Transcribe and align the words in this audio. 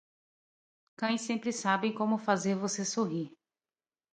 Cães 0.97 1.21
sempre 1.21 1.51
sabem 1.53 1.93
como 1.93 2.17
fazer 2.17 2.55
você 2.55 2.83
sorrir. 2.83 3.31